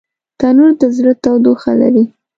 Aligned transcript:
تنور 0.39 0.71
د 0.81 0.83
زړه 0.95 1.13
تودوخه 1.23 1.71
لري 1.81 2.03